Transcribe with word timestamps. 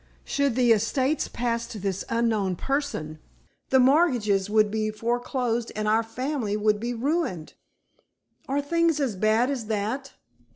Should 0.23 0.55
the 0.55 0.71
estates 0.71 1.27
pass 1.27 1.67
to 1.67 1.77
this 1.77 2.03
unknown 2.09 2.55
person, 2.55 3.19
the 3.69 3.79
mortgages 3.79 4.49
would 4.49 4.71
be 4.71 4.89
foreclosed, 4.89 5.71
and 5.75 5.87
our 5.87 6.01
family 6.01 6.57
would 6.57 6.79
be 6.79 6.91
ruined." 6.95 7.53
"Are 8.49 8.61
things 8.63 8.99
as 8.99 9.15
bad 9.15 9.51
as 9.51 9.67
that?" 9.67 10.13